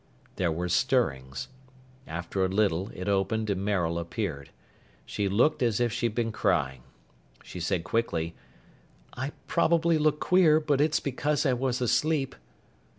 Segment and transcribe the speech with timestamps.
[0.37, 1.47] There were stirrings.
[2.07, 4.49] After a little it opened and Maril appeared.
[5.05, 6.81] She looked as if she'd been crying.
[7.43, 8.33] She said, quickly,
[9.13, 12.35] "I probably look queer, but it's because I was asleep."